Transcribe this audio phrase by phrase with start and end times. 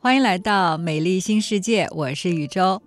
[0.00, 2.80] 欢迎来到美丽新世界，我是宇宙。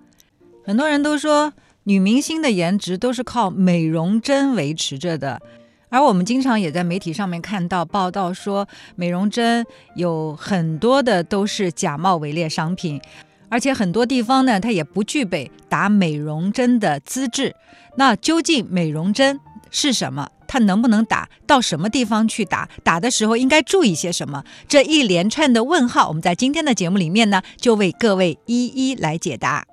[0.63, 1.51] 很多人都说
[1.83, 5.41] 女明星的颜值都是靠美容针维持着的，
[5.89, 9.65] 而我们经常也在媒体上面看到报道说，美容针
[9.97, 13.01] 有很多的都是假冒伪劣商品，
[13.49, 17.53] 而且很多地方呢，它也不具备打美容针的资质。
[17.97, 19.37] 那究竟美容针
[19.69, 20.29] 是什么？
[20.51, 21.29] 它能不能打？
[21.47, 22.67] 到什么地方去打？
[22.83, 24.43] 打的时候应该注意些什么？
[24.67, 29.63] 这一连串的问号，我们在今天的节目里面呢，就为各位一一来解答。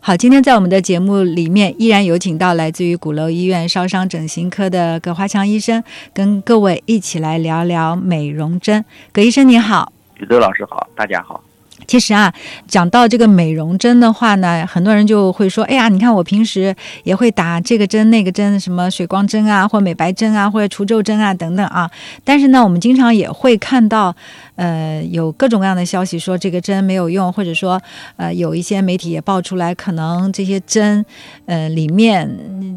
[0.00, 5.82] 好，今天在我们的节目里面，依然有请到来自于鼓楼医院烧伤整形科的葛华强医生，
[6.14, 8.84] 跟各位一起来聊聊美容针。
[9.12, 11.42] 葛医生你好，宇宙老师好，大家好。
[11.86, 12.32] 其实啊，
[12.66, 21.90] 讲到这个美容针的话呢，很多人就会说：“哎呀，你看我平时也会打这个针、那个针，什么水光针啊，或美白针啊，或者除皱针啊等等啊。”
[22.24, 24.14] 但是呢，我们经常也会看到，
[24.56, 27.80] 呃，有各种各样的消息说这个针没有用，或者说，
[28.16, 31.04] 呃，有一些媒体也爆出来，可能这些针，
[31.46, 32.28] 呃，里面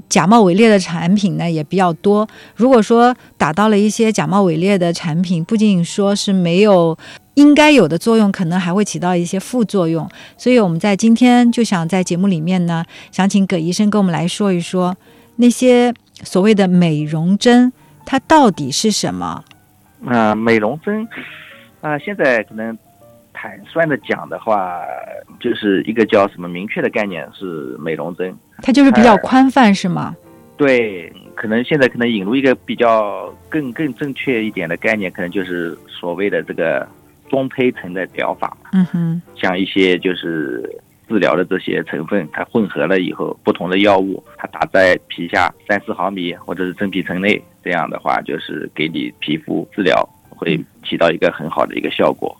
[0.07, 2.25] 假冒伪劣的产品呢也比较多。
[2.55, 6.97] 如果说打到了一些假冒伪劣的产品，不仅仅说是没有。
[7.35, 14.95] 应该有的作用，可能还会起到一些副作用，所以我们在今天就想在节目里面呢，想请葛医生跟我们来说一说
[15.37, 15.93] 那些
[16.23, 17.71] 所谓的美容针，
[18.05, 19.43] 它到底是什么？
[20.05, 21.07] 啊，美容针
[21.79, 22.77] 啊，现在可能
[23.31, 24.81] 坦率的讲的话，
[25.39, 30.13] 就是一个叫什么明确的概念是美容针，它就是比较宽泛是吗？
[30.57, 36.85] 对，可能现在可能引入一个比较更更正确一点的概念，可能就是所谓的这个。
[37.31, 40.61] 中胚层的疗法，嗯哼，像一些就是
[41.07, 52.37] 治疗的这些成分，它混合了以后，不同的药物，它打在皮下三四毫米或者是真皮层内，这样的话就是给你皮肤治疗会起到一个很好的一个效果。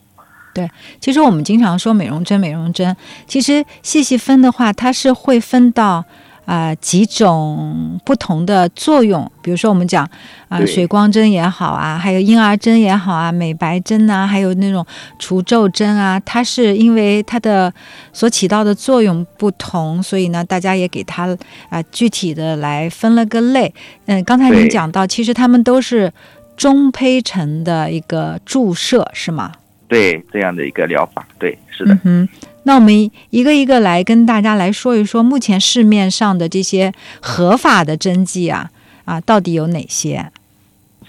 [0.54, 0.70] 对，
[1.00, 2.94] 其实我们经常说美容针，美容针，
[3.26, 6.04] 其实细细分的话，它是会分到。
[6.46, 10.10] 啊，几种不同的作用，比如说我们讲
[10.50, 14.86] 啊，水光针也好啊，还有婴儿针也好啊，美白针呐，还有那种
[15.20, 17.72] 除皱针啊，它是因为它的
[18.12, 21.28] 所起到的作用不同，所以呢，大家也给它
[21.70, 23.74] 啊具体的来分了个类。
[24.08, 26.12] 嗯，刚才您讲到，其实它们都是
[26.58, 29.52] 中胚层的一个注射，是吗？
[29.88, 31.94] 对，这样的一个疗法，对，是的。
[31.94, 32.30] 嗯哼。
[32.64, 32.94] 那我们
[33.32, 38.70] 一个一个来跟大家来说一说，目前市面上的这些合法的针剂啊
[39.06, 40.32] 啊，到底有哪些？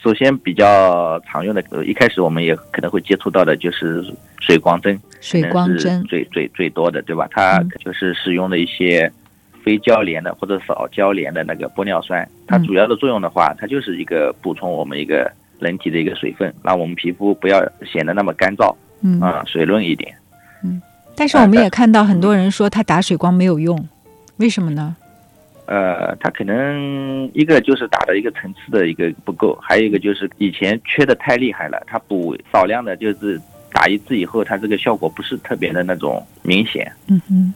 [0.03, 4.03] 首先比较常用的，一开始我们也可能会接触到的就是
[4.41, 7.29] 水光针，水光针最最最多的，对吧？
[7.31, 9.13] 它就是使用的一些
[9.63, 15.31] 非交联的或者少交联的那个玻尿酸，它主要的作用的话，它就是一个补充我们一个
[15.61, 20.13] 人体的一个水分，让我们皮肤不要显得那么干燥，嗯啊，水润一点，
[20.65, 20.81] 嗯。
[21.15, 23.89] 但是我们也看到很多人说他打水光没有用，
[24.39, 24.97] 为什么呢？
[25.67, 33.41] 呃，他可能一个就是打的一个层次的一个不够，还有一个就是以前缺的太厉害了，他补少量的，就是
[33.73, 36.91] 打一次以后，他这个效果不是特别的那种明显。
[37.07, 37.55] 嗯哼，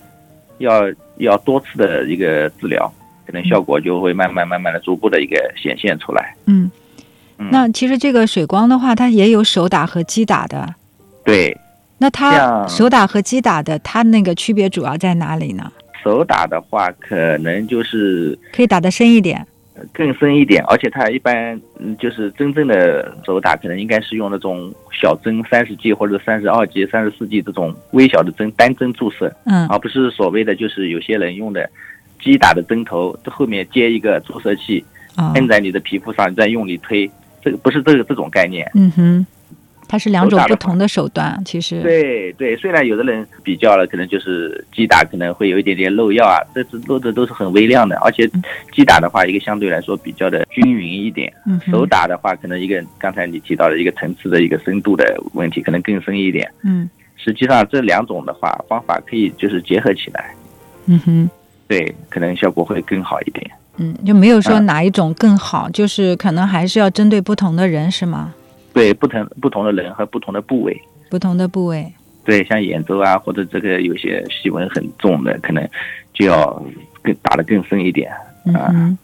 [0.59, 0.83] 要
[1.17, 2.91] 要多次的一个治疗，
[3.27, 6.35] 可能效果就会慢慢慢慢的逐步的一个显现出来。
[6.47, 6.71] 嗯，
[7.37, 10.75] 那其实这个水光的话，它也有手打和机打的。
[11.25, 11.55] 对。
[11.99, 15.73] 那它手打和机打的，它那个区别主要在哪里呢？
[16.03, 19.45] 手打的话，可能就是可以打得深一点，
[19.93, 21.61] 更深一点，而且它一般
[21.99, 31.69] 就是真正的手打，可能应该是用那种小针，三十 G 或者三十二 G、三十四 G 这种微小的针，单针注射，嗯，而不是所谓的就是有些人用的
[32.23, 34.85] 机打的针头，这后面接一个注射器，
[35.35, 37.11] 摁在你的皮肤上，再用力推，
[37.43, 39.27] 这个不是这个这种概念，嗯哼。
[39.89, 48.29] 它是两种不同的手段，其实对对，虽然有的人比较了，可能就是击打可能会有一点点漏药啊，这是漏的都是很微量的，而且
[48.73, 51.33] 击打的话，一个相对来说比较的均匀一点，
[51.71, 55.05] 手打的话，可能一个刚才你提到的一个层次的一个深度的
[55.35, 56.51] 问题，可能更深一点。
[56.65, 60.35] 嗯，实际上这两种的话，方法可以就是结合起来。
[60.87, 61.31] 嗯哼，
[61.69, 63.51] 对，可能效果会更好一点。
[63.79, 68.35] 嗯，就没有说哪一种更好，就是可能还是要针对不同的人，是吗？
[68.77, 70.79] 对不同不同的人和不同的部位，
[71.09, 71.91] 不同的部位，
[72.27, 75.67] 对，像眼周啊，或者这个有些细纹很重的，可能
[76.13, 76.63] 就要
[77.01, 78.13] 更打得更深一点
[78.53, 78.95] 啊。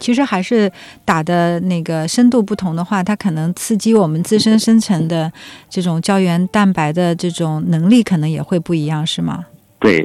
[0.00, 0.68] 其实还是
[1.04, 5.32] 打的那个深度不同的话，它可能刺激我们自身生成的
[5.70, 9.46] 这种胶原蛋白的这种能力可能也会不一样，是吗？
[9.78, 10.04] 对，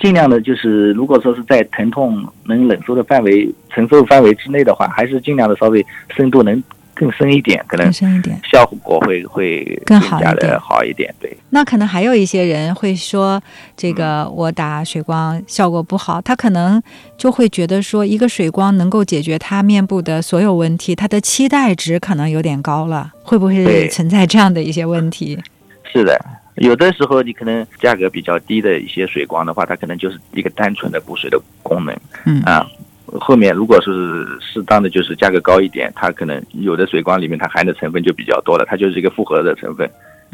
[0.00, 5.84] 尽量的就是如果说是在疼痛能忍受的范围、承受范围之内的话，还是尽量的稍微
[6.16, 6.64] 深度能。
[6.96, 11.14] 更深一点，可能更深一点，效果会会更好一点，好一点。
[11.20, 13.40] 对，那可能还有一些人会说，
[13.76, 16.82] 这个我打水光效果不好，他可能
[17.18, 25.38] 就会觉得说，一个水光能够解决他面部的所有问题，他的期待值可能有点高了，会不会存在这样的一些问题？
[25.92, 26.18] 是的，
[26.56, 31.94] 有的时候你可能价格比较低的一些水光的话，它可能就是一个单纯的补水的功能，
[32.24, 32.66] 嗯啊。
[33.20, 39.88] 后面如果是适当的，就是价格高一点，它可能有的水光里面它含的成分就比较多了，它就是一个复合的成分，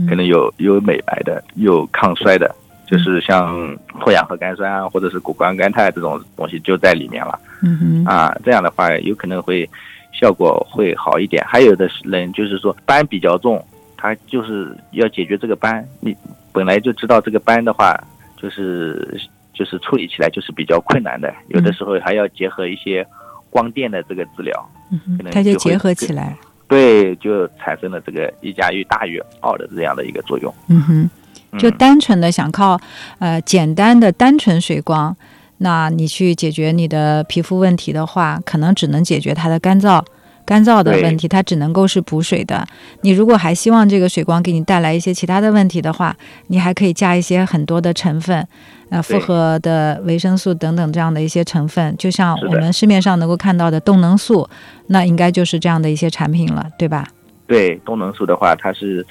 [0.08, 2.54] 可能有有美白的，有抗衰的，
[2.86, 7.38] 就是像脱氧核苷酸啊，或者是谷胱甘肽这种东西就在里面了。
[7.62, 9.68] 嗯哼，啊，这样的话有可能会
[10.12, 11.44] 效果会好一点。
[11.46, 13.64] 还有的人就是说斑比较重，
[13.96, 16.16] 他就是要解决这个斑，你
[16.52, 17.96] 本来就知道这个斑的话
[18.36, 19.20] 就是。
[19.52, 23.06] 就是处理起来就是比较困难的，有的时候还要结合一些
[23.50, 24.70] 光电的这个治疗，
[25.16, 26.36] 可能它就结合起来，
[26.68, 30.54] 对，就产生了这个一加一大于二的这样的一个作用。
[30.68, 31.10] 嗯哼，
[31.58, 32.80] 就单纯的想靠
[33.18, 35.14] 呃简单的单纯水光，
[35.58, 40.02] 那你去解决你的皮肤问题的话，可能只能解决它的干燥。
[40.44, 42.66] 干燥的问题，它只能够是补水的。
[43.02, 46.16] 你如果还希望这个水光给你带来一些其他的问题的话，
[46.48, 48.46] 你还可以加一些很多的成分，
[48.90, 54.48] 呃，复合的维生素等等这样的一些成分，就像我们市面上能够看到的动能素，
[54.88, 57.06] 那应该就是这样的一些产品了，对吧？
[57.46, 59.04] 对，动能素的话，它是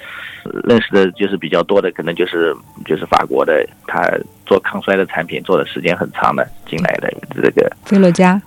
[0.64, 2.52] 认识的就是比较多的，可能就是
[2.84, 4.02] 就是法国的，它
[4.44, 8.40] 做抗衰的产品做的时间很长的进来的这个菲洛嘉。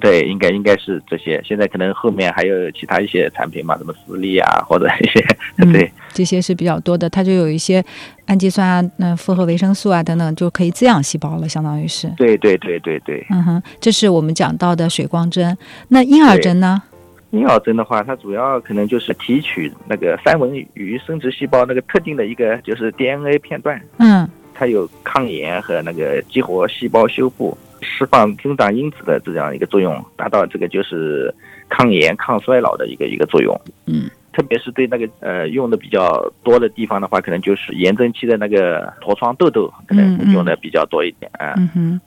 [0.00, 1.40] 对，应该应该是这些。
[1.42, 5.24] 现在可能后面还有其他一些产品嘛，什么私利啊，或者一些，
[5.72, 7.08] 对，这些是比较多的。
[7.08, 7.82] 它就有一些
[8.26, 12.06] 氨基酸啊、那复合维生素啊等等，就可以滋养细胞了，相当于是。
[12.16, 13.26] 对对对对对。
[13.30, 15.56] 嗯哼，这是我们讲到的水光针。
[15.88, 16.82] 那婴儿针呢？
[17.30, 23.80] 婴儿针的话，它主要可能就是提取那个三文鱼生殖细胞那个特定的一个就是 DNA 片段。
[23.96, 24.28] 嗯。
[24.54, 27.56] 它有抗炎和那个激活细胞修复。
[27.88, 31.34] 释放增长因子的这样一个作用，达到这个就是
[31.68, 33.58] 抗炎、抗衰老的一个一个作用。
[33.86, 41.54] 嗯，特别是对那个呃用的比较多的地方的话，可能就是炎症期的那个痤疮、痘痘，可能用的比较多一点啊。
[41.56, 42.00] 嗯哼，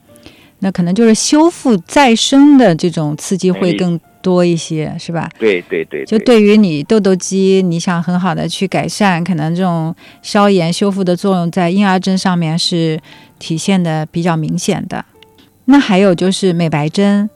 [0.60, 5.28] 那可能就是修复再生的这种刺激会更多一些，是吧？
[5.38, 6.04] 对对对。
[6.04, 13.00] 就对于你痘痘肌，你想很好的去改善，可能这种消炎修复的作用在婴儿针上面是
[13.40, 15.04] 体现的比较明显的。
[15.72, 17.30] 那还有就是美白针，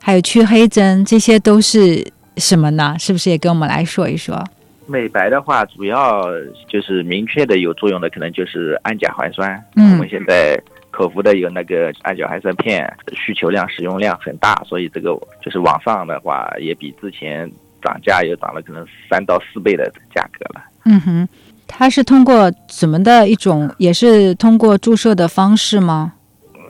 [0.00, 2.06] 还有去黑针，这些都是
[2.36, 2.94] 什么呢？
[2.96, 4.40] 是不是也跟我们来说一说？
[4.86, 6.22] 美白的话，主要
[6.68, 9.60] 就是明确的有作用的，可能就是氨甲环酸。
[9.74, 10.56] 嗯，我们现在
[10.92, 15.10] 口服的有那个氨甲环酸片，需求量、使用量很大，所以这个
[15.42, 17.50] 就是网上的话，也比之前
[17.82, 20.62] 涨价也涨了可能三到四倍的价格了。
[20.84, 21.28] 嗯哼，
[21.66, 23.68] 它是通过什么的一种？
[23.78, 26.12] 也是通过注射的方式吗？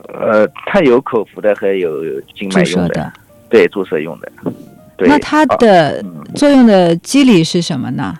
[0.07, 3.13] 呃，它有口服的和有静脉用的，
[3.49, 4.31] 对，注射用的。
[4.95, 6.03] 对那它的
[6.35, 8.13] 作用的机理是什么呢？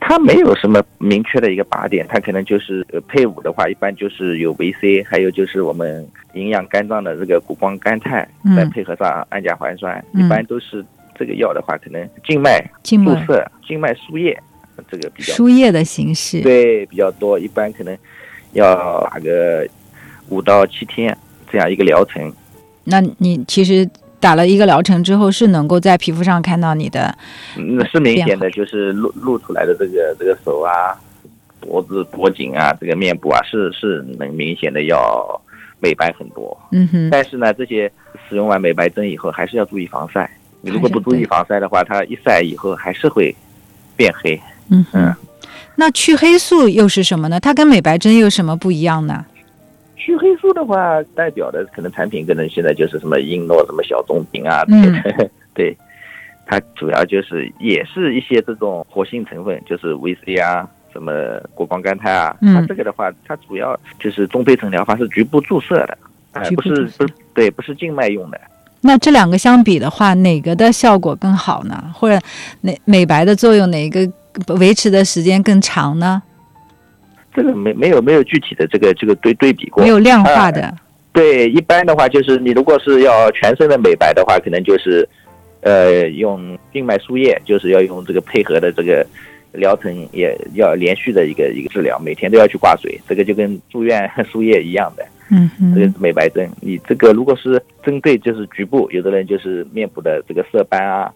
[0.00, 8.26] 它没有什么明确的一个靶点，它可能就是呃配伍的话，一般就是有维 C，还有就是我们营养肝脏的这个谷胱甘肽，
[8.56, 10.84] 再配合上氨甲环酸，一般都是
[11.18, 12.64] 这个药的话，可能静脉。
[12.84, 14.38] 注射、静脉输液，
[14.88, 17.96] 这个比较输液的形式，对比较多，一般可能
[18.52, 19.66] 要打个
[20.28, 21.16] 五到七天。
[21.48, 22.30] 这样一个疗程，
[22.82, 27.16] 那你其实打了一个疗程之后，是能够在皮肤上看到你的，
[27.54, 30.92] 那是明显的，就是露露出来的这个这个手啊、
[31.60, 35.40] 脖子、脖颈啊、这个面部啊，是是能明显的要
[35.78, 36.54] 美白很多。
[36.72, 37.08] 嗯哼。
[37.10, 37.90] 但是呢，这些
[38.28, 40.28] 使用完美白针以后，还是要注意防晒。
[40.62, 43.34] 你如果不注意防晒的话，它一晒以后还是会
[43.94, 44.38] 变黑。
[44.70, 45.14] 嗯嗯。
[45.76, 47.38] 那去黑素又是什么呢？
[47.38, 49.24] 它跟美白针有什么不一样呢？
[49.96, 54.62] 去黑素的话，代表的可能产品可能现在就是什么英诺、什么小棕瓶啊，
[55.54, 55.76] 对，
[56.46, 61.12] 它主要就是也是一些这种活性成分，就是维 C 啊，什么
[61.54, 65.98] 谷胱甘肽啊，它这个的话，它主要就是中胚层疗法是局部注射的，
[66.32, 68.40] 哎，不是不对，不是静脉用的。
[68.82, 71.90] 那这两个相比的话，哪个的效果更好呢？
[71.92, 72.20] 或者
[72.60, 74.08] 哪美白的作用哪个
[74.58, 76.22] 维持的时间更长呢？
[77.36, 80.74] 这个没没有没有具体的这个这个对对比过，没有量化的。
[81.12, 85.06] 对，一般的话就是你如果是要全身的美白的话，可能就是，
[85.60, 89.06] 呃，用静脉输液，就是要用这个配合的这个
[89.52, 95.06] 疗程，也要连续的一个一个治疗，每天都要去挂水，这个就跟住院输液一样的。
[95.30, 95.74] 嗯嗯。
[95.74, 101.10] 这个美白针，你这个如果是针对就是局部，有的人就是面部的这个色斑啊，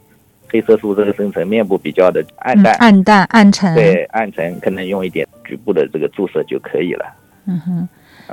[0.50, 7.04] 黑色素这个生成，面部比较的暗淡、暗淡、暗沉，对，暗沉，可能用一点局部的这个注射就可以了。
[7.46, 7.88] 嗯哼。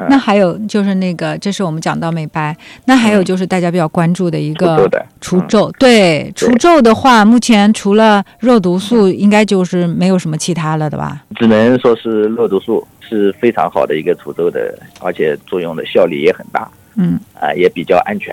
[0.09, 2.55] 那还有就是那个，这是我们讲到美白。
[2.85, 4.87] 那还有就是大家比较关注的一个
[5.19, 5.71] 除皱。
[5.79, 11.23] 对，除皱的话，目前除了肉毒素，应该就是没有什么其他了的吧？
[11.37, 16.69] 只能说是肉毒素是非常好的一个除皱的，而且作用的效率也很大。
[16.95, 18.31] 嗯，啊，也比较安全。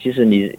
[0.00, 0.56] 其实你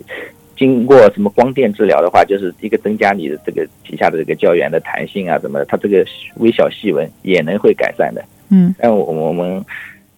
[0.62, 8.24] 经过什么光电治疗的话，就是一个增加你的这个皮下的这个胶原的弹性啊，什么，它这个微小细纹也能会改善的。
[8.50, 9.66] 嗯，但我我们。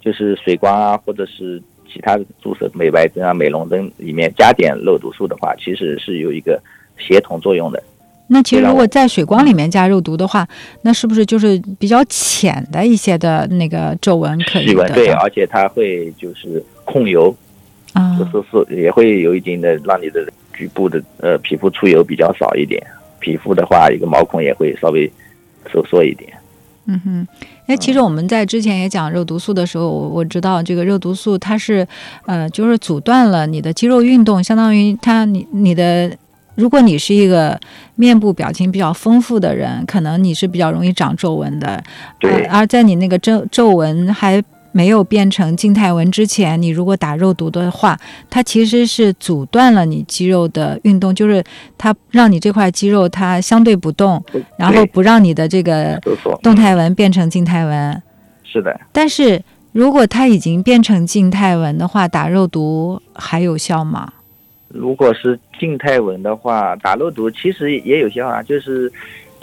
[0.03, 6.61] 就是水光啊，或者是其他的注射美白针啊、美容针里面加点肉毒素的话，其实是有一个
[6.97, 7.81] 协同作用的。
[8.27, 10.45] 那其实如果在水光里面加肉毒的话，
[10.81, 14.89] 那是不是就是比较浅的一些的那个皱纹可以的？
[14.89, 17.33] 对，而且它会就是控油
[17.93, 22.81] 啊，就是是也会有一定的让你的局部的呃皮肤出油比较少一点，
[23.19, 25.11] 皮肤的话一个毛孔也会稍微
[25.71, 26.31] 收缩一点。
[26.87, 27.27] 嗯哼。
[27.65, 31.87] 哎，其实我们在之前也讲肉毒素的时候，我我知道这个肉毒素它是，
[32.25, 36.11] 呃，就是阻断了你的肌肉运动，相当于它你你的，
[36.55, 37.57] 如果你是一个
[37.95, 41.81] 面部表情比较丰富的人，可能你是比较容易长皱纹的，
[42.19, 44.43] 对，而在你那个皱皱纹还。
[44.73, 47.97] 没有变成静态纹之前，你如果打肉毒的话，
[48.29, 51.41] 它其实是阻断了你肌肉的运动，就是
[51.77, 54.21] 它让你这块肌肉它相对不动，
[54.57, 55.97] 然后不让你的这个
[56.41, 58.03] 动态纹变成静态纹。
[58.43, 58.77] 是的。
[58.91, 64.11] 但是如果它已经变成静态纹的话，打肉毒还有效吗？
[64.69, 68.91] 如果是静态纹的话，打肉毒其实也有效啊，就是。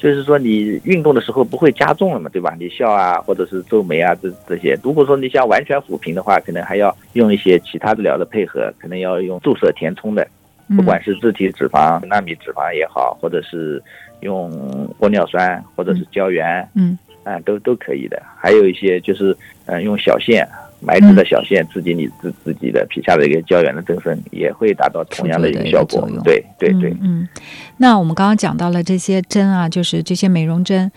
[0.00, 2.56] 就是说，你运动的时候不会加重了嘛，对吧？
[2.58, 4.74] 你笑啊，或者是皱眉啊，这这些。
[4.82, 10.26] 如果说你想完全抚平的话，可能还要用一些其他治疗的配合，可能要用注射填充的，
[10.74, 13.82] 不管是自体脂肪、纳米脂肪也好，或者是
[14.20, 14.50] 用
[14.98, 18.22] 玻尿酸，或者是胶原，嗯，啊，都都可以的。
[18.38, 20.48] 还有一些就是，嗯，用小线。
[20.80, 26.08] 埋植的小线刺激你自自己的皮下的一个胶原的增生，也会达到同样的一个效果。
[26.24, 26.96] 对对对。
[27.02, 27.28] 嗯，
[27.76, 30.90] 那我们刚刚讲到了这些针啊，就是这些美容针。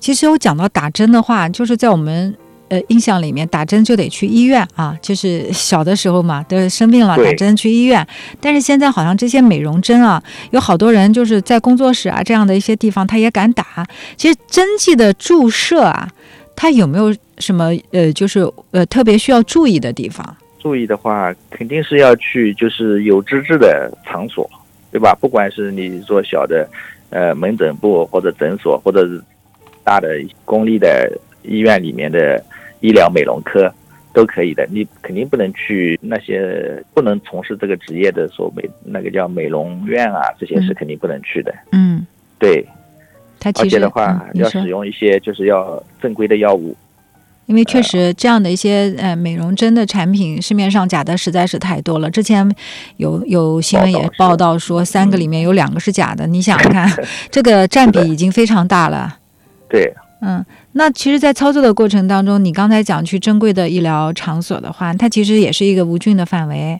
[0.00, 2.34] 其实我讲到打针的话，就是在我们
[2.68, 8.06] 呃印象里面，打针就得去医院啊，就是小的时候嘛，都生病了打针去医院。
[8.40, 13.86] 但是现在好像这些美容针啊，有好多人就是在工作室啊这样的一些地方，他也敢打。
[14.16, 16.10] 其实针剂的注射啊。
[16.58, 18.40] 它有没有什么呃，就是
[18.70, 20.36] 呃特别需要注意的地方？
[20.58, 24.48] 注意的话，肯定是要去就是有资质的场所，
[24.90, 25.14] 对吧？
[25.20, 26.68] 不管是你做小的
[27.10, 29.22] 呃门诊部或者诊所，或者是
[29.84, 30.08] 大的
[30.44, 31.10] 公立的
[31.42, 32.42] 医院里面的
[32.80, 33.72] 医疗美容科
[34.12, 34.66] 都可以的。
[34.70, 41.54] 你肯定不能去那些不能从事这个职业的所美那个叫美容院啊，这些是肯定不能去的。
[41.72, 42.04] 嗯，
[42.38, 42.66] 对。
[43.44, 46.74] 而且的话，要使用一些就是要正规的药物，
[47.46, 52.10] 因为确实这样的一些呃美容针的产品，市面上假的实在是太多了。
[52.10, 52.48] 之前
[52.96, 56.26] 有有新闻也报道说，三个里面有两个是假的。
[56.28, 56.90] 你想想看，
[57.30, 59.16] 这个占比已经非常大了。
[59.68, 66.78] 对，嗯，那其实，在操作的过程当中，你刚才讲去正规的医疗场所的话，它其实也是一个无菌的范围。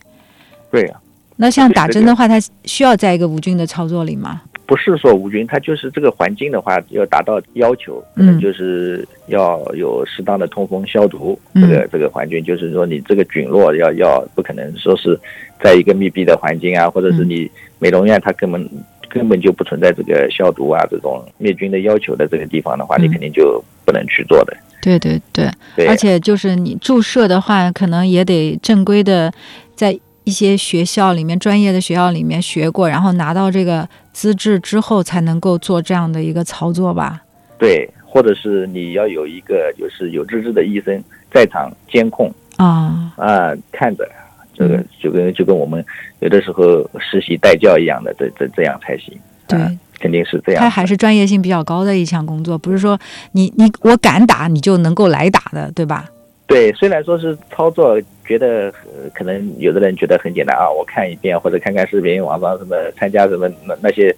[0.70, 0.94] 对呀。
[1.38, 4.40] 那像打针的话，它需要在一个无菌的操作里吗？
[4.66, 11.38] 不是说无菌，它就是这个环境的话要达到要求，可能就是要有适当的通风消毒。
[11.54, 15.18] 这个这个环境就是说你这个菌落要要不可能说是
[15.62, 18.68] 在一个密闭的环境啊，或者是你美容院它根本
[19.08, 24.56] 根本就不存在这个消毒啊这种灭菌的要求的这个地方的话，你肯定就不能去做的。
[24.82, 25.48] 对对对，
[25.86, 29.32] 而且就是你注射的话，可能也得正规的
[29.74, 29.98] 在。
[30.28, 37.20] 一些学校里面专业的学校里面学过，然后拿到这个资质之后，才能够做这样的一个操作吧？
[37.58, 40.98] 对，或者是你要有一个就是有资质的医生
[41.30, 44.08] 在场监控啊啊，看着
[44.54, 45.84] 这个就跟就跟我们
[46.20, 49.14] 有的时候实习带教一样的，这这这样才行。
[49.46, 49.58] 对，
[50.00, 50.62] 肯定是这样。
[50.62, 52.98] 它还是专业性比较高的一项工作，不是说
[53.32, 56.08] 你你我敢打你就能够来打的，对吧？
[56.46, 58.72] 对，虽然说是操作，觉得
[59.14, 64.14] 可能有的人觉得很简单啊，我看一遍或者看看视频，网上什么参加什么那那些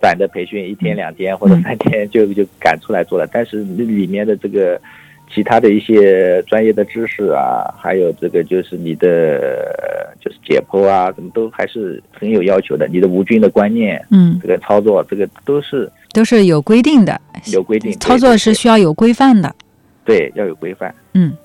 [0.00, 3.26] 短的培训，一天两天或者三天就就赶出来做了。
[3.32, 4.80] 但是里面的这个
[5.32, 12.86] 其他的一些专业的知识啊，还有这个就是你的就是解剖啊，什么都还是很有要求的。
[12.88, 17.20] 你的无菌的观念，嗯，这个操作，这个都是都是有规定的，
[17.52, 19.54] 有规定，操作是需要有规范的，
[20.04, 21.36] 对，要有规范，嗯。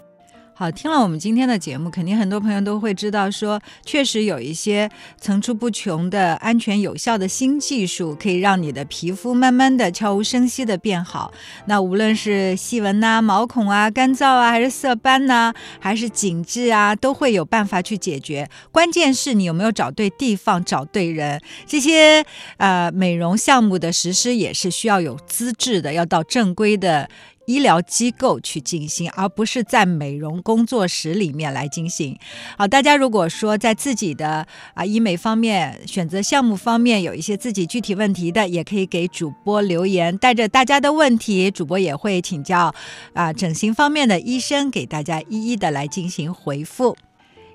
[0.61, 4.87] 好，听了我们今天的节目，肯定很多朋友都会知道，说确实有一些
[5.19, 11.33] 层出不穷的安全有效的新技术，可以让你的皮肤慢慢的悄无声息的变好。
[11.65, 18.47] 那无论是细纹呐、毛孔啊、干燥啊，还是色斑呐，还是紧致啊，都会有办法去解决。
[18.71, 21.41] 关键是你有没有找对地方、找对人。
[21.65, 22.23] 这些
[22.57, 27.09] 呃美容项目的实施也是需要有资质的，要到正规的。
[27.45, 32.17] 医疗机构去进行，而不是在美容工作室里面来进行。
[32.57, 42.73] 好，大家如果说在自己的啊医美方面选择项目方面有一些自己具体问题的，也可以给主播留言，带着大家的问题，主播也会请教
[43.13, 46.95] 啊整形方面的医生，给大家一一的来进行回复。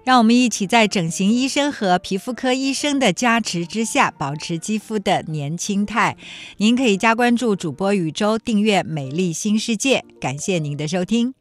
[0.07, 6.17] 让我们一起在整形医生和皮肤科医生的加持之下，保持肌肤的年轻态。
[6.59, 9.99] 您可以加关注主播宇宙，订阅《美丽新世界》。
[10.21, 11.35] 感谢您的收听。